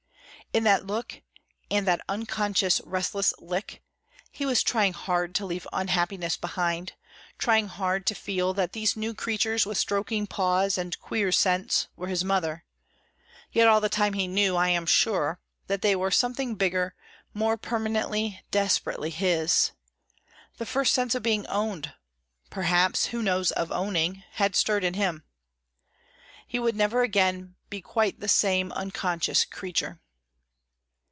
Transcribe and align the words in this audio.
In 0.53 0.65
that 0.65 0.85
look, 0.85 1.21
and 1.69 1.87
that 1.87 2.01
unconscious 2.09 2.81
restless 2.83 3.33
lick; 3.39 3.81
he 4.33 4.45
was 4.45 4.63
trying 4.63 4.91
hard 4.91 5.33
to 5.35 5.45
leave 5.45 5.65
unhappiness 5.71 6.35
behind, 6.35 6.91
trying 7.37 7.69
hard 7.69 8.05
to 8.07 8.15
feel 8.15 8.53
that 8.55 8.73
these 8.73 8.97
new 8.97 9.13
creatures 9.13 9.65
with 9.65 9.77
stroking 9.77 10.27
paws 10.27 10.77
and 10.77 10.99
queer 10.99 11.31
scents, 11.31 11.87
were 11.95 12.07
his 12.09 12.25
mother; 12.25 12.65
yet 13.53 13.69
all 13.69 13.79
the 13.79 13.87
time 13.87 14.11
he 14.11 14.27
knew, 14.27 14.57
I 14.57 14.67
am 14.67 14.85
sure, 14.85 15.39
that 15.67 15.81
they 15.81 15.95
were 15.95 16.11
something 16.11 16.55
bigger, 16.55 16.95
more 17.33 17.55
permanently, 17.55 18.43
desperately, 18.51 19.09
his. 19.09 19.71
The 20.57 20.65
first 20.65 20.93
sense 20.93 21.15
of 21.15 21.23
being 21.23 21.47
owned, 21.47 21.93
perhaps 22.49 23.05
(who 23.05 23.21
knows) 23.23 23.51
of 23.53 23.71
owning, 23.71 24.25
had 24.33 24.57
stirred 24.57 24.83
in 24.83 24.95
him. 24.95 25.23
He 26.45 26.59
would 26.59 26.75
never 26.75 27.03
again 27.03 27.55
be 27.69 27.79
quite 27.79 28.19
the 28.19 28.27
same 28.27 28.73
unconscious 28.73 29.45
creature. 29.45 30.01